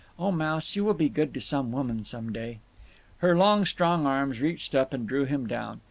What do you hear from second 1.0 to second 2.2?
good to some woman